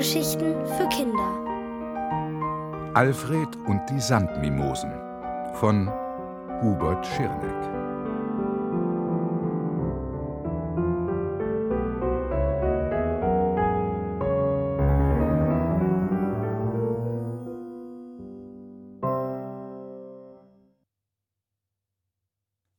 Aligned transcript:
Hörgeschichten 0.00 0.54
für 0.66 0.88
Kinder. 0.88 1.28
Alfred 2.94 3.54
und 3.66 3.82
die 3.90 4.00
Sandmimosen 4.00 4.90
von 5.56 5.90
Hubert 6.62 7.06
Schirneck. 7.06 7.52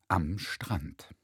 Am 0.08 0.40
Strand. 0.40 1.20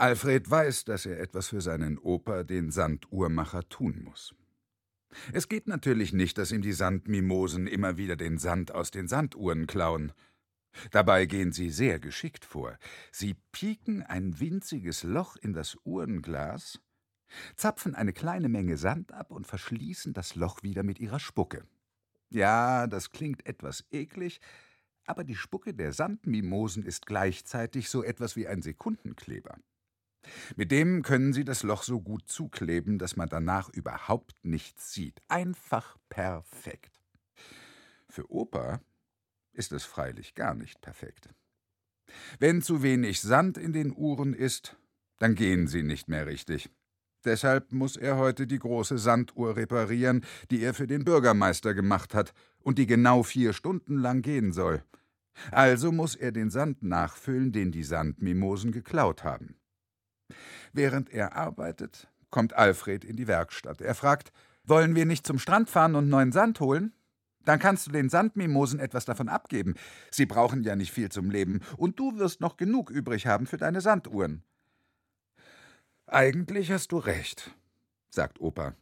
Alfred 0.00 0.48
weiß, 0.48 0.84
dass 0.84 1.06
er 1.06 1.18
etwas 1.18 1.48
für 1.48 1.60
seinen 1.60 1.98
Opa, 1.98 2.44
den 2.44 2.70
Sanduhrmacher, 2.70 3.68
tun 3.68 4.00
muss. 4.04 4.32
Es 5.32 5.48
geht 5.48 5.66
natürlich 5.66 6.12
nicht, 6.12 6.38
dass 6.38 6.52
ihm 6.52 6.62
die 6.62 6.72
Sandmimosen 6.72 7.66
immer 7.66 7.96
wieder 7.96 8.14
den 8.14 8.38
Sand 8.38 8.70
aus 8.70 8.92
den 8.92 9.08
Sanduhren 9.08 9.66
klauen. 9.66 10.12
Dabei 10.92 11.26
gehen 11.26 11.50
sie 11.50 11.70
sehr 11.70 11.98
geschickt 11.98 12.44
vor. 12.44 12.78
Sie 13.10 13.34
pieken 13.50 14.04
ein 14.04 14.38
winziges 14.38 15.02
Loch 15.02 15.34
in 15.34 15.52
das 15.52 15.76
Uhrenglas, 15.82 16.78
zapfen 17.56 17.96
eine 17.96 18.12
kleine 18.12 18.48
Menge 18.48 18.76
Sand 18.76 19.10
ab 19.10 19.32
und 19.32 19.48
verschließen 19.48 20.12
das 20.12 20.36
Loch 20.36 20.62
wieder 20.62 20.84
mit 20.84 21.00
ihrer 21.00 21.18
Spucke. 21.18 21.64
Ja, 22.30 22.86
das 22.86 23.10
klingt 23.10 23.44
etwas 23.46 23.84
eklig, 23.90 24.40
aber 25.06 25.24
die 25.24 25.34
Spucke 25.34 25.74
der 25.74 25.92
Sandmimosen 25.92 26.84
ist 26.84 27.06
gleichzeitig 27.06 27.90
so 27.90 28.04
etwas 28.04 28.36
wie 28.36 28.46
ein 28.46 28.62
Sekundenkleber. 28.62 29.58
Mit 30.56 30.70
dem 30.70 31.02
können 31.02 31.32
Sie 31.32 31.44
das 31.44 31.62
Loch 31.62 31.82
so 31.82 32.00
gut 32.00 32.28
zukleben, 32.28 32.98
dass 32.98 33.16
man 33.16 33.28
danach 33.28 33.68
überhaupt 33.68 34.34
nichts 34.42 34.92
sieht. 34.92 35.20
Einfach 35.28 35.96
perfekt. 36.08 37.00
Für 38.08 38.30
Opa 38.30 38.80
ist 39.52 39.72
es 39.72 39.84
freilich 39.84 40.34
gar 40.34 40.54
nicht 40.54 40.80
perfekt. 40.80 41.28
Wenn 42.38 42.62
zu 42.62 42.82
wenig 42.82 43.20
Sand 43.20 43.58
in 43.58 43.72
den 43.72 43.94
Uhren 43.94 44.32
ist, 44.32 44.76
dann 45.18 45.34
gehen 45.34 45.66
sie 45.66 45.82
nicht 45.82 46.08
mehr 46.08 46.26
richtig. 46.26 46.70
Deshalb 47.24 47.72
muss 47.72 47.96
er 47.96 48.16
heute 48.16 48.46
die 48.46 48.58
große 48.58 48.96
Sanduhr 48.96 49.56
reparieren, 49.56 50.24
die 50.50 50.62
er 50.62 50.72
für 50.72 50.86
den 50.86 51.04
Bürgermeister 51.04 51.74
gemacht 51.74 52.14
hat 52.14 52.32
und 52.60 52.78
die 52.78 52.86
genau 52.86 53.22
vier 53.22 53.52
Stunden 53.52 53.98
lang 53.98 54.22
gehen 54.22 54.52
soll. 54.52 54.82
Also 55.50 55.92
muss 55.92 56.14
er 56.14 56.32
den 56.32 56.50
Sand 56.50 56.82
nachfüllen, 56.82 57.52
den 57.52 57.72
die 57.72 57.84
Sandmimosen 57.84 58.72
geklaut 58.72 59.24
haben. 59.24 59.56
Während 60.72 61.10
er 61.10 61.36
arbeitet, 61.36 62.08
kommt 62.30 62.54
Alfred 62.54 63.04
in 63.04 63.16
die 63.16 63.26
Werkstatt. 63.26 63.80
Er 63.80 63.94
fragt, 63.94 64.32
wollen 64.64 64.94
wir 64.94 65.06
nicht 65.06 65.26
zum 65.26 65.38
Strand 65.38 65.70
fahren 65.70 65.94
und 65.94 66.08
neuen 66.08 66.32
Sand 66.32 66.60
holen? 66.60 66.92
Dann 67.44 67.58
kannst 67.58 67.86
du 67.86 67.90
den 67.90 68.10
Sandmimosen 68.10 68.78
etwas 68.78 69.06
davon 69.06 69.28
abgeben. 69.28 69.74
Sie 70.10 70.26
brauchen 70.26 70.62
ja 70.64 70.76
nicht 70.76 70.92
viel 70.92 71.08
zum 71.08 71.30
Leben, 71.30 71.60
und 71.78 71.98
du 71.98 72.18
wirst 72.18 72.40
noch 72.40 72.58
genug 72.58 72.90
übrig 72.90 73.26
haben 73.26 73.46
für 73.46 73.56
deine 73.56 73.80
Sanduhren. 73.80 74.42
Eigentlich 76.06 76.70
hast 76.70 76.92
du 76.92 76.98
recht, 76.98 77.54
sagt 78.10 78.40
Opa. 78.40 78.74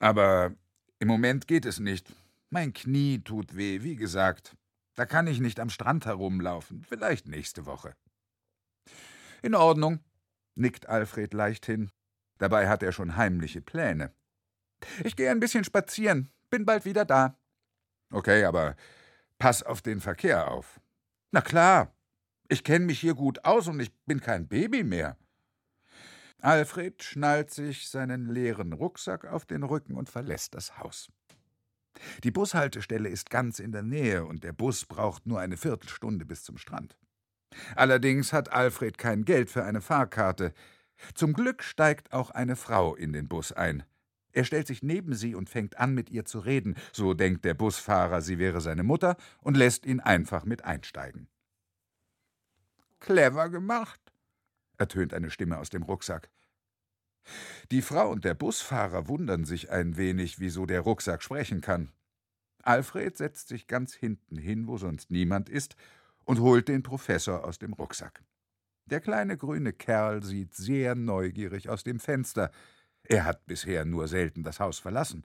Aber 0.00 0.52
im 0.98 1.08
Moment 1.08 1.46
geht 1.46 1.66
es 1.66 1.78
nicht. 1.78 2.12
Mein 2.48 2.72
Knie 2.72 3.20
tut 3.20 3.56
weh, 3.56 3.82
wie 3.82 3.96
gesagt. 3.96 4.56
Da 4.96 5.06
kann 5.06 5.26
ich 5.28 5.40
nicht 5.40 5.60
am 5.60 5.70
Strand 5.70 6.06
herumlaufen. 6.06 6.84
Vielleicht 6.88 7.28
nächste 7.28 7.64
Woche. 7.66 7.94
In 9.42 9.54
Ordnung, 9.54 10.00
nickt 10.54 10.88
Alfred 10.88 11.34
leichthin. 11.34 11.90
Dabei 12.38 12.68
hat 12.68 12.82
er 12.82 12.92
schon 12.92 13.16
heimliche 13.16 13.60
Pläne. 13.60 14.12
Ich 15.04 15.16
gehe 15.16 15.30
ein 15.30 15.40
bisschen 15.40 15.64
spazieren, 15.64 16.32
bin 16.48 16.64
bald 16.64 16.84
wieder 16.84 17.04
da. 17.04 17.38
Okay, 18.10 18.44
aber 18.44 18.76
pass 19.38 19.62
auf 19.62 19.82
den 19.82 20.00
Verkehr 20.00 20.50
auf. 20.50 20.80
Na 21.32 21.40
klar, 21.40 21.94
ich 22.48 22.64
kenne 22.64 22.86
mich 22.86 23.00
hier 23.00 23.14
gut 23.14 23.44
aus 23.44 23.68
und 23.68 23.78
ich 23.78 23.92
bin 24.06 24.20
kein 24.20 24.48
Baby 24.48 24.82
mehr. 24.82 25.16
Alfred 26.40 27.02
schnallt 27.02 27.50
sich 27.50 27.88
seinen 27.88 28.28
leeren 28.28 28.72
Rucksack 28.72 29.26
auf 29.26 29.44
den 29.44 29.62
Rücken 29.62 29.94
und 29.94 30.08
verlässt 30.08 30.54
das 30.54 30.78
Haus. 30.78 31.10
Die 32.24 32.30
Bushaltestelle 32.30 33.08
ist 33.08 33.30
ganz 33.30 33.58
in 33.58 33.72
der 33.72 33.82
Nähe 33.82 34.24
und 34.24 34.42
der 34.42 34.52
Bus 34.52 34.86
braucht 34.86 35.26
nur 35.26 35.40
eine 35.40 35.56
Viertelstunde 35.56 36.24
bis 36.24 36.42
zum 36.42 36.56
Strand. 36.56 36.96
Allerdings 37.74 38.32
hat 38.32 38.52
Alfred 38.52 38.98
kein 38.98 39.24
Geld 39.24 39.50
für 39.50 39.64
eine 39.64 39.80
Fahrkarte. 39.80 40.52
Zum 41.14 41.32
Glück 41.32 41.62
steigt 41.62 42.12
auch 42.12 42.30
eine 42.30 42.56
Frau 42.56 42.94
in 42.94 43.12
den 43.12 43.28
Bus 43.28 43.52
ein. 43.52 43.84
Er 44.32 44.44
stellt 44.44 44.66
sich 44.66 44.82
neben 44.82 45.14
sie 45.14 45.34
und 45.34 45.50
fängt 45.50 45.78
an, 45.78 45.94
mit 45.94 46.10
ihr 46.10 46.24
zu 46.24 46.38
reden. 46.38 46.76
So 46.92 47.14
denkt 47.14 47.44
der 47.44 47.54
Busfahrer, 47.54 48.22
sie 48.22 48.38
wäre 48.38 48.60
seine 48.60 48.84
Mutter 48.84 49.16
und 49.40 49.56
lässt 49.56 49.86
ihn 49.86 50.00
einfach 50.00 50.44
mit 50.44 50.64
einsteigen. 50.64 51.28
Clever 53.00 53.48
gemacht, 53.48 54.00
ertönt 54.76 55.14
eine 55.14 55.30
Stimme 55.30 55.58
aus 55.58 55.70
dem 55.70 55.82
Rucksack. 55.82 56.30
Die 57.70 57.82
Frau 57.82 58.10
und 58.10 58.24
der 58.24 58.34
Busfahrer 58.34 59.08
wundern 59.08 59.44
sich 59.44 59.70
ein 59.70 59.96
wenig, 59.96 60.38
wieso 60.38 60.66
der 60.66 60.80
Rucksack 60.80 61.22
sprechen 61.22 61.60
kann. 61.60 61.92
Alfred 62.62 63.16
setzt 63.16 63.48
sich 63.48 63.66
ganz 63.66 63.94
hinten 63.94 64.36
hin, 64.36 64.66
wo 64.66 64.76
sonst 64.76 65.10
niemand 65.10 65.48
ist, 65.48 65.76
und 66.24 66.40
holt 66.40 66.68
den 66.68 66.82
Professor 66.82 67.44
aus 67.44 67.58
dem 67.58 67.72
Rucksack. 67.72 68.22
Der 68.86 69.00
kleine 69.00 69.36
grüne 69.36 69.72
Kerl 69.72 70.22
sieht 70.22 70.54
sehr 70.54 70.94
neugierig 70.94 71.68
aus 71.68 71.84
dem 71.84 72.00
Fenster. 72.00 72.50
Er 73.04 73.24
hat 73.24 73.46
bisher 73.46 73.84
nur 73.84 74.08
selten 74.08 74.42
das 74.42 74.60
Haus 74.60 74.78
verlassen. 74.78 75.24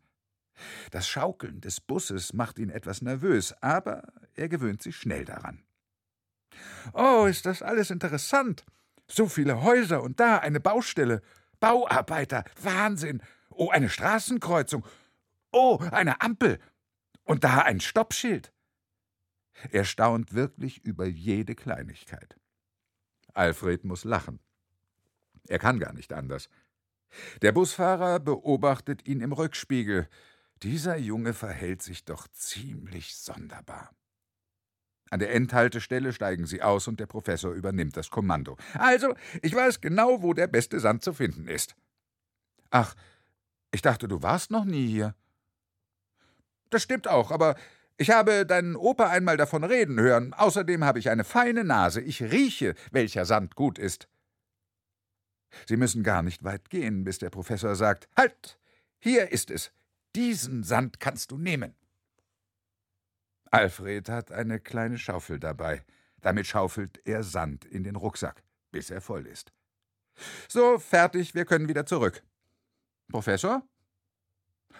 Das 0.91 1.07
Schaukeln 1.07 1.61
des 1.61 1.81
Busses 1.81 2.33
macht 2.33 2.59
ihn 2.59 2.69
etwas 2.69 3.01
nervös, 3.01 3.53
aber 3.61 4.03
er 4.35 4.49
gewöhnt 4.49 4.81
sich 4.81 4.95
schnell 4.95 5.25
daran. 5.25 5.63
Oh, 6.93 7.25
ist 7.25 7.45
das 7.45 7.61
alles 7.61 7.89
interessant. 7.89 8.65
So 9.07 9.27
viele 9.27 9.61
Häuser 9.61 10.01
und 10.01 10.19
da 10.19 10.37
eine 10.37 10.59
Baustelle. 10.59 11.21
Bauarbeiter. 11.59 12.43
Wahnsinn. 12.61 13.21
Oh, 13.49 13.69
eine 13.69 13.89
Straßenkreuzung. 13.89 14.85
Oh, 15.51 15.79
eine 15.91 16.21
Ampel. 16.21 16.59
Und 17.23 17.43
da 17.43 17.59
ein 17.59 17.79
Stoppschild. 17.79 18.51
Er 19.71 19.85
staunt 19.85 20.33
wirklich 20.33 20.83
über 20.83 21.05
jede 21.05 21.55
Kleinigkeit. 21.55 22.37
Alfred 23.33 23.83
muss 23.83 24.03
lachen. 24.03 24.39
Er 25.47 25.59
kann 25.59 25.79
gar 25.79 25.93
nicht 25.93 26.13
anders. 26.13 26.49
Der 27.41 27.51
Busfahrer 27.51 28.19
beobachtet 28.19 29.07
ihn 29.07 29.21
im 29.21 29.31
Rückspiegel. 29.31 30.07
Dieser 30.63 30.97
Junge 30.97 31.33
verhält 31.33 31.81
sich 31.81 32.05
doch 32.05 32.27
ziemlich 32.29 33.15
sonderbar. 33.15 33.91
An 35.11 35.19
der 35.19 35.33
Endhaltestelle 35.33 36.13
steigen 36.13 36.47
sie 36.47 36.61
aus 36.61 36.87
und 36.87 36.99
der 36.99 37.05
Professor 37.05 37.53
übernimmt 37.53 37.95
das 37.95 38.09
Kommando. 38.09 38.57
Also, 38.73 39.13
ich 39.41 39.53
weiß 39.53 39.81
genau, 39.81 40.23
wo 40.23 40.33
der 40.33 40.47
beste 40.47 40.79
Sand 40.79 41.03
zu 41.03 41.13
finden 41.13 41.47
ist. 41.47 41.75
Ach, 42.71 42.95
ich 43.71 43.81
dachte, 43.81 44.07
du 44.07 44.23
warst 44.23 44.51
noch 44.51 44.65
nie 44.65 44.87
hier. 44.87 45.15
Das 46.69 46.81
stimmt 46.81 47.07
auch, 47.07 47.31
aber 47.31 47.55
ich 47.97 48.09
habe 48.09 48.45
deinen 48.45 48.75
Opa 48.75 49.09
einmal 49.09 49.37
davon 49.37 49.63
reden 49.63 49.99
hören. 49.99 50.33
Außerdem 50.33 50.83
habe 50.83 50.99
ich 50.99 51.09
eine 51.09 51.23
feine 51.23 51.63
Nase. 51.63 52.01
Ich 52.01 52.21
rieche, 52.21 52.75
welcher 52.91 53.25
Sand 53.25 53.55
gut 53.55 53.79
ist. 53.79 54.07
Sie 55.67 55.77
müssen 55.77 56.03
gar 56.03 56.21
nicht 56.21 56.43
weit 56.43 56.69
gehen, 56.69 57.05
bis 57.05 57.19
der 57.19 57.29
Professor 57.29 57.75
sagt: 57.75 58.09
Halt! 58.17 58.59
Hier 58.99 59.31
ist 59.31 59.51
es. 59.51 59.71
Diesen 60.15 60.63
Sand 60.63 60.99
kannst 60.99 61.31
du 61.31 61.37
nehmen. 61.37 61.75
Alfred 63.51 64.09
hat 64.09 64.31
eine 64.31 64.59
kleine 64.59 64.97
Schaufel 64.97 65.39
dabei. 65.39 65.85
Damit 66.21 66.47
schaufelt 66.47 66.99
er 67.05 67.23
Sand 67.23 67.65
in 67.65 67.83
den 67.83 67.95
Rucksack, 67.95 68.43
bis 68.71 68.89
er 68.89 68.99
voll 68.99 69.27
ist. 69.27 69.53
So, 70.49 70.79
fertig, 70.79 71.35
wir 71.35 71.45
können 71.45 71.69
wieder 71.69 71.85
zurück. 71.85 72.23
Professor? 73.09 73.61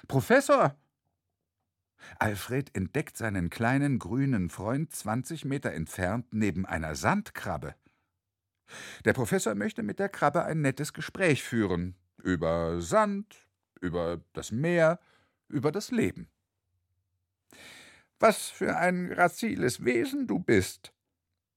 Professor! 0.08 0.76
Alfred 2.20 2.76
entdeckt 2.76 3.18
seinen 3.18 3.50
kleinen 3.50 4.00
grünen 4.00 4.50
Freund 4.50 4.94
20 4.94 5.46
Meter 5.46 5.72
entfernt 5.74 6.28
neben 6.32 6.66
einer 6.66 6.96
Sandkrabbe. 6.96 7.76
Der 9.06 9.14
Professor 9.14 9.56
möchte 9.56 9.84
mit 9.84 10.00
der 10.00 10.10
Krabbe 10.10 10.44
ein 10.44 10.62
nettes 10.62 10.94
Gespräch 10.94 11.44
führen 11.44 11.96
über 12.24 12.82
Sand, 12.82 13.48
über 13.82 14.22
das 14.34 14.52
Meer, 14.52 15.00
über 15.48 15.72
das 15.72 15.92
Leben. 15.92 16.28
Was 18.20 18.48
für 18.48 18.78
ein 18.78 19.10
graziles 19.10 19.84
Wesen 19.86 20.26
du 20.28 20.40
bist. 20.40 20.94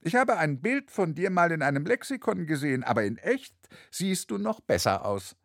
Ich 0.00 0.14
habe 0.14 0.37
ein 0.37 0.61
Bild 0.61 0.90
von 0.90 1.14
dir 1.14 1.31
mal 1.31 1.50
in 1.50 1.62
einem 1.62 1.87
Lexikon 1.87 2.46
gesehen, 2.46 2.85
aber 2.85 3.05
in 3.05 3.17
echt 3.17 3.55
siehst 3.90 4.31
du 4.31 4.38
noch 4.38 4.61
besser 4.61 5.05
aus. 5.05 5.37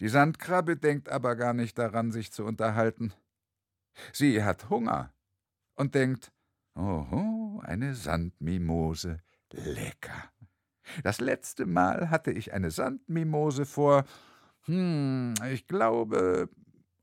Die 0.00 0.08
Sandkrabbe 0.08 0.76
denkt 0.76 1.08
aber 1.08 1.36
gar 1.36 1.54
nicht 1.54 1.78
daran, 1.78 2.12
sich 2.12 2.32
zu 2.32 2.44
unterhalten. 2.44 3.14
Sie 4.12 4.42
hat 4.42 4.70
Hunger 4.70 5.12
und 5.74 5.94
denkt, 5.94 6.32
oho, 6.74 7.60
eine 7.64 7.94
Sandmimose, 7.94 9.20
lecker. 9.52 10.30
Das 11.02 11.20
letzte 11.20 11.66
Mal 11.66 12.10
hatte 12.10 12.30
ich 12.30 12.52
eine 12.52 12.70
Sandmimose 12.70 13.66
vor, 13.66 14.04
Hm, 14.66 15.34
ich 15.52 15.68
glaube 15.68 16.48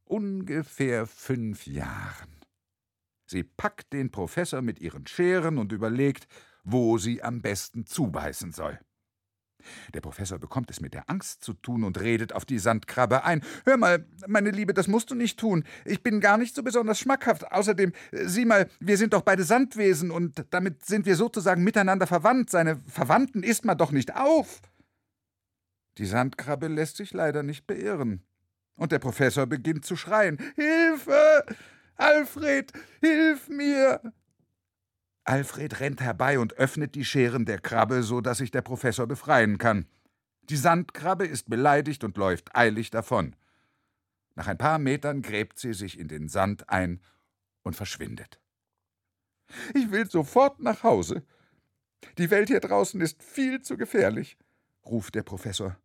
ungefähr 0.03 1.07
fünf 1.07 1.65
Jahren. 1.65 2.41
Sie 3.25 3.43
packt 3.43 3.93
den 3.93 4.11
Professor 4.11 4.61
mit 4.61 4.79
ihren 4.79 5.07
Scheren 5.07 5.57
und 5.57 5.71
überlegt, 5.71 6.27
wo 6.63 6.97
sie 6.97 7.23
am 7.23 7.41
besten 7.41 7.85
zubeißen 7.85 8.51
soll. 8.51 8.79
Der 9.93 10.01
Professor 10.01 10.39
bekommt 10.39 10.69
es 10.71 10.81
mit 10.81 10.93
der 10.93 11.09
Angst 11.09 11.43
zu 11.43 11.53
tun 11.53 11.83
und 11.83 11.99
redet 11.99 12.33
auf 12.33 12.45
die 12.45 12.59
Sandkrabbe 12.59 13.23
ein. 13.23 13.41
Hör 13.65 13.77
mal, 13.77 14.05
meine 14.27 14.51
Liebe, 14.51 14.73
das 14.73 14.87
musst 14.87 15.11
du 15.11 15.15
nicht 15.15 15.39
tun. 15.39 15.63
Ich 15.85 16.03
bin 16.03 16.19
gar 16.19 16.37
nicht 16.37 16.55
so 16.55 16.63
besonders 16.63 16.99
schmackhaft. 16.99 17.51
Außerdem, 17.51 17.93
sieh 18.11 18.45
mal, 18.45 18.69
wir 18.79 18.97
sind 18.97 19.13
doch 19.13 19.21
beide 19.21 19.43
Sandwesen 19.43 20.11
und 20.11 20.45
damit 20.51 20.85
sind 20.85 21.05
wir 21.05 21.15
sozusagen 21.15 21.63
miteinander 21.63 22.07
verwandt. 22.07 22.49
Seine 22.49 22.77
Verwandten 22.87 23.43
isst 23.43 23.65
man 23.65 23.77
doch 23.77 23.91
nicht 23.91 24.15
auf. 24.15 24.61
Die 25.97 26.05
Sandkrabbe 26.05 26.67
lässt 26.67 26.97
sich 26.97 27.13
leider 27.13 27.43
nicht 27.43 27.67
beirren. 27.67 28.23
Und 28.75 28.91
der 28.91 28.99
Professor 28.99 29.45
beginnt 29.45 29.85
zu 29.85 29.95
schreien. 29.95 30.39
Hilfe! 30.55 31.45
Alfred, 31.95 32.73
hilf 33.01 33.47
mir! 33.49 34.01
Alfred 35.25 35.79
rennt 35.79 36.01
herbei 36.01 36.37
und 36.39 36.53
öffnet 36.53 36.95
die 36.95 37.05
Scheren 37.05 37.45
der 37.45 37.59
Krabbe, 37.59 38.03
so 38.03 38.19
dass 38.19 38.39
sich 38.39 38.51
der 38.51 38.61
Professor 38.61 39.07
befreien 39.07 39.57
kann. 39.57 39.87
Die 40.49 40.57
Sandkrabbe 40.57 41.25
ist 41.25 41.49
beleidigt 41.49 42.03
und 42.03 42.17
läuft 42.17 42.55
eilig 42.55 42.89
davon. 42.89 43.35
Nach 44.35 44.47
ein 44.47 44.57
paar 44.57 44.79
Metern 44.79 45.21
gräbt 45.21 45.59
sie 45.59 45.73
sich 45.73 45.97
in 45.97 46.07
den 46.07 46.27
Sand 46.27 46.69
ein 46.69 47.01
und 47.61 47.75
verschwindet. 47.75 48.39
Ich 49.73 49.91
will 49.91 50.09
sofort 50.09 50.59
nach 50.59 50.83
Hause. 50.83 51.23
Die 52.17 52.29
Welt 52.29 52.49
hier 52.49 52.59
draußen 52.59 52.99
ist 52.99 53.23
viel 53.23 53.61
zu 53.61 53.77
gefährlich, 53.77 54.37
ruft 54.85 55.15
der 55.15 55.23
Professor. 55.23 55.77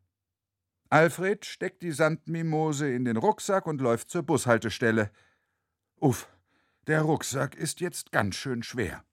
Alfred 0.91 1.45
steckt 1.45 1.83
die 1.83 1.93
Sandmimose 1.93 2.91
in 2.91 3.05
den 3.05 3.19
Rucksack 3.19 3.67
und 3.67 3.81
läuft 3.81 4.11
zur 4.11 4.23
Bushaltestelle. 4.23 5.11
Uff, 6.01 6.29
der 6.87 7.03
Rucksack 7.03 7.55
ist 7.55 7.81
jetzt 7.81 8.11
ganz 8.11 8.37
schön 8.37 8.63
schwer. 8.63 9.05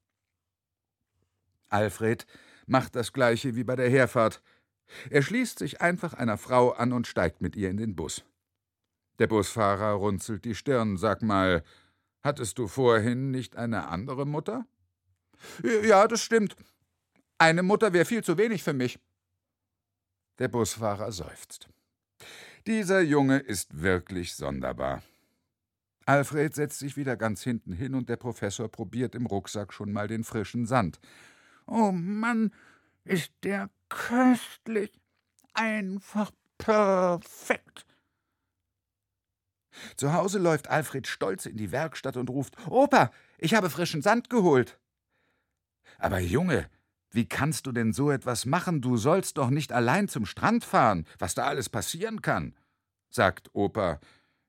Alfred 1.75 2.25
macht 2.68 2.95
das 2.95 3.12
gleiche 3.12 3.56
wie 3.56 3.66
bei 3.66 3.75
der 3.75 3.89
Herfahrt. 3.89 4.42
Er 5.10 5.22
schließt 5.22 5.60
sich 5.60 5.81
einfach 5.81 6.13
einer 6.13 6.38
Frau 6.38 6.72
an 6.72 6.94
und 6.94 7.06
steigt 7.06 7.42
mit 7.42 7.56
ihr 7.56 7.69
in 7.69 7.77
den 7.77 7.95
Bus. 7.95 8.24
Der 9.19 9.27
Busfahrer 9.27 9.92
runzelt 9.92 10.45
die 10.45 10.56
Stirn. 10.56 10.98
Sag 10.98 11.22
mal, 11.22 11.63
hattest 12.24 12.57
du 12.60 12.68
vorhin 12.68 13.31
nicht 13.31 13.57
eine 13.57 13.88
andere 13.88 14.25
Mutter? 14.25 14.66
Ja, 15.83 16.07
das 16.07 16.22
stimmt. 16.24 16.56
Eine 17.38 17.62
Mutter 17.62 17.92
wäre 17.92 18.06
viel 18.06 18.24
zu 18.24 18.38
wenig 18.38 18.63
für 18.63 18.74
mich. 18.74 18.98
Der 20.39 20.48
Busfahrer 20.48 21.12
seufzt. 21.12 21.68
Dieser 22.68 23.01
Junge 23.01 23.39
ist 23.39 23.81
wirklich 23.81 24.36
sonderbar. 24.36 25.04
Alfred 26.06 26.54
setzt 26.56 26.80
sich 26.80 26.95
wieder 26.95 27.18
ganz 27.18 27.44
hinten 27.44 27.74
hin 27.74 27.95
und 27.95 28.07
der 28.07 28.18
Professor 28.18 28.69
probiert 28.69 29.13
im 29.16 29.25
Rucksack 29.25 29.74
schon 29.74 29.92
mal 29.92 30.07
den 30.07 30.24
frischen 30.24 30.66
Sand. 30.66 31.00
Oh 31.67 31.91
Mann, 31.91 32.51
ist 33.03 33.31
der 33.44 33.69
köstlich. 33.89 34.91
Einfach 35.53 36.31
perfekt. 36.57 37.85
Zu 39.97 40.13
Hause 40.13 40.39
läuft 40.39 40.69
Alfred 40.69 41.07
stolz 41.07 41.45
in 41.45 41.57
die 41.57 41.71
Werkstatt 41.71 42.17
und 42.17 42.29
ruft: 42.29 42.56
Opa, 42.67 43.12
ich 43.38 43.53
habe 43.53 43.69
frischen 43.69 44.01
Sand 44.01 44.29
geholt. 44.29 44.79
Aber 45.97 46.19
Junge, 46.19 46.69
wie 47.12 47.27
kannst 47.27 47.65
du 47.65 47.71
denn 47.71 47.94
so 47.94 48.11
etwas 48.11 48.45
machen? 48.45 48.81
Du 48.81 48.97
sollst 48.97 49.38
doch 49.38 49.50
nicht 49.50 49.71
allein 49.71 50.07
zum 50.07 50.25
Strand 50.25 50.65
fahren, 50.65 51.06
was 51.19 51.35
da 51.35 51.45
alles 51.45 51.69
passieren 51.69 52.21
kann, 52.21 52.56
sagt 53.09 53.53
Opa. 53.53 54.00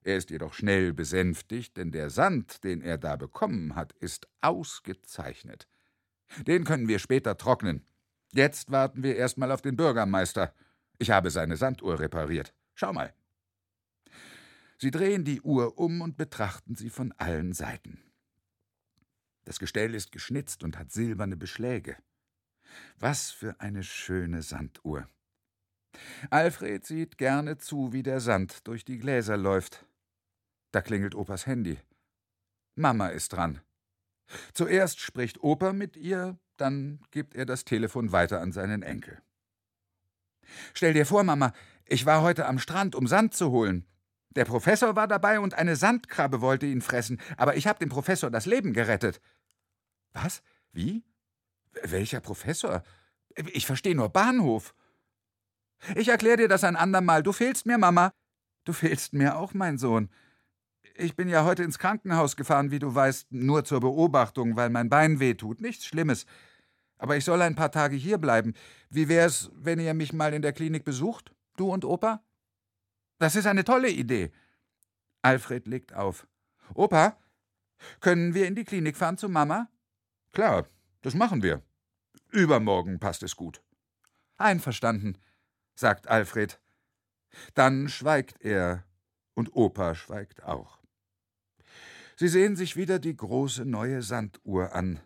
Er 0.02 0.16
ist 0.16 0.30
jedoch 0.30 0.54
schnell 0.54 0.92
besänftigt, 0.92 1.76
denn 1.76 1.90
der 1.90 2.10
Sand, 2.10 2.62
den 2.62 2.80
er 2.80 2.98
da 2.98 3.16
bekommen 3.16 3.74
hat, 3.74 3.92
ist 3.94 4.28
ausgezeichnet. 4.40 5.66
Den 6.46 6.64
können 6.64 6.88
wir 6.88 6.98
später 6.98 7.36
trocknen. 7.36 7.86
Jetzt 8.32 8.70
warten 8.70 9.02
wir 9.02 9.16
erstmal 9.16 9.52
auf 9.52 9.62
den 9.62 9.76
Bürgermeister. 9.76 10.52
Ich 10.98 11.10
habe 11.10 11.30
seine 11.30 11.56
Sanduhr 11.56 11.98
repariert. 12.00 12.54
Schau 12.74 12.92
mal. 12.92 13.14
Sie 14.78 14.90
drehen 14.90 15.24
die 15.24 15.40
Uhr 15.40 15.78
um 15.78 16.00
und 16.02 16.16
betrachten 16.16 16.74
sie 16.74 16.90
von 16.90 17.12
allen 17.12 17.52
Seiten. 17.52 18.02
Das 19.44 19.58
Gestell 19.58 19.94
ist 19.94 20.12
geschnitzt 20.12 20.64
und 20.64 20.76
hat 20.78 20.92
silberne 20.92 21.36
Beschläge. 21.36 21.96
Was 22.98 23.30
für 23.30 23.60
eine 23.60 23.84
schöne 23.84 24.42
Sanduhr. 24.42 25.08
Alfred 26.30 26.84
sieht 26.84 27.16
gerne 27.16 27.56
zu, 27.56 27.92
wie 27.92 28.02
der 28.02 28.20
Sand 28.20 28.66
durch 28.66 28.84
die 28.84 28.98
Gläser 28.98 29.36
läuft. 29.36 29.86
Da 30.72 30.82
klingelt 30.82 31.14
Opas 31.14 31.46
Handy. 31.46 31.78
Mama 32.74 33.08
ist 33.08 33.32
dran. 33.32 33.60
Zuerst 34.54 35.00
spricht 35.00 35.42
Opa 35.42 35.72
mit 35.72 35.96
ihr, 35.96 36.38
dann 36.56 37.00
gibt 37.10 37.34
er 37.34 37.46
das 37.46 37.64
Telefon 37.64 38.12
weiter 38.12 38.40
an 38.40 38.52
seinen 38.52 38.82
Enkel. 38.82 39.20
Stell 40.74 40.94
dir 40.94 41.06
vor, 41.06 41.22
Mama, 41.24 41.52
ich 41.84 42.06
war 42.06 42.22
heute 42.22 42.46
am 42.46 42.58
Strand, 42.58 42.94
um 42.94 43.06
Sand 43.06 43.34
zu 43.34 43.50
holen. 43.50 43.86
Der 44.34 44.44
Professor 44.44 44.96
war 44.96 45.08
dabei 45.08 45.40
und 45.40 45.54
eine 45.54 45.76
Sandkrabbe 45.76 46.40
wollte 46.40 46.66
ihn 46.66 46.82
fressen, 46.82 47.20
aber 47.36 47.56
ich 47.56 47.66
habe 47.66 47.78
dem 47.78 47.88
Professor 47.88 48.30
das 48.30 48.46
Leben 48.46 48.72
gerettet. 48.72 49.20
Was? 50.12 50.42
Wie? 50.72 51.04
Welcher 51.82 52.20
Professor? 52.20 52.82
Ich 53.52 53.66
verstehe 53.66 53.94
nur 53.94 54.08
Bahnhof. 54.10 54.74
Ich 55.94 56.08
erkläre 56.08 56.38
dir 56.38 56.48
das 56.48 56.64
ein 56.64 56.76
andermal. 56.76 57.22
Du 57.22 57.32
fehlst 57.32 57.66
mir, 57.66 57.78
Mama. 57.78 58.12
Du 58.64 58.72
fehlst 58.72 59.12
mir 59.12 59.36
auch, 59.36 59.54
mein 59.54 59.78
Sohn. 59.78 60.10
Ich 60.98 61.14
bin 61.14 61.28
ja 61.28 61.44
heute 61.44 61.62
ins 61.62 61.78
Krankenhaus 61.78 62.36
gefahren, 62.36 62.70
wie 62.70 62.78
du 62.78 62.94
weißt, 62.94 63.30
nur 63.30 63.64
zur 63.64 63.80
Beobachtung, 63.80 64.56
weil 64.56 64.70
mein 64.70 64.88
Bein 64.88 65.20
weh 65.20 65.34
tut. 65.34 65.60
Nichts 65.60 65.84
Schlimmes. 65.84 66.24
Aber 66.96 67.16
ich 67.16 67.24
soll 67.24 67.42
ein 67.42 67.54
paar 67.54 67.70
Tage 67.70 67.96
hier 67.96 68.16
bleiben. 68.16 68.54
Wie 68.88 69.08
wär's, 69.08 69.50
wenn 69.54 69.78
ihr 69.78 69.92
mich 69.92 70.14
mal 70.14 70.32
in 70.32 70.40
der 70.40 70.54
Klinik 70.54 70.84
besucht? 70.84 71.34
Du 71.56 71.70
und 71.70 71.84
Opa? 71.84 72.22
Das 73.18 73.36
ist 73.36 73.46
eine 73.46 73.64
tolle 73.64 73.90
Idee. 73.90 74.32
Alfred 75.20 75.66
legt 75.66 75.92
auf. 75.92 76.26
Opa, 76.74 77.18
können 78.00 78.32
wir 78.32 78.46
in 78.46 78.54
die 78.54 78.64
Klinik 78.64 78.96
fahren 78.96 79.18
zu 79.18 79.28
Mama? 79.28 79.68
Klar, 80.32 80.66
das 81.02 81.14
machen 81.14 81.42
wir. 81.42 81.62
Übermorgen 82.30 82.98
passt 83.00 83.22
es 83.22 83.36
gut. 83.36 83.62
Einverstanden, 84.38 85.18
sagt 85.74 86.08
Alfred. 86.08 86.60
Dann 87.54 87.88
schweigt 87.88 88.40
er, 88.40 88.84
und 89.34 89.54
Opa 89.54 89.94
schweigt 89.94 90.42
auch. 90.44 90.78
Sie 92.18 92.28
sehen 92.28 92.56
sich 92.56 92.76
wieder 92.76 92.98
die 92.98 93.14
große 93.14 93.66
neue 93.66 94.00
Sanduhr 94.00 94.74
an, 94.74 95.00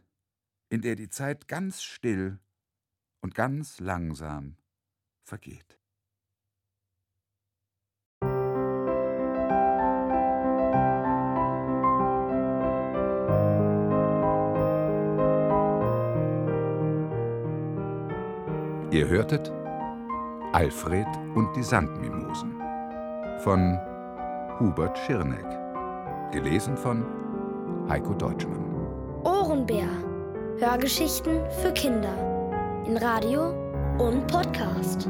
in 0.68 0.80
der 0.80 0.94
die 0.94 1.08
Zeit 1.08 1.48
ganz 1.48 1.82
still 1.82 2.38
und 3.20 3.34
ganz 3.34 3.80
langsam 3.80 4.56
vergeht. 5.24 5.76
Ihr 18.92 19.08
hörtet 19.08 19.50
Alfred 20.52 21.06
und 21.34 21.52
die 21.56 21.62
Sandmimosen 21.62 22.56
von 23.42 23.78
Hubert 24.60 24.96
Schirneck. 24.98 25.59
Gelesen 26.30 26.76
von 26.76 27.04
Heiko 27.88 28.14
Deutschmann. 28.14 28.64
Ohrenbär. 29.24 29.88
Hörgeschichten 30.58 31.40
für 31.60 31.72
Kinder. 31.72 32.14
In 32.86 32.96
Radio 32.96 33.50
und 33.98 34.26
Podcast. 34.28 35.08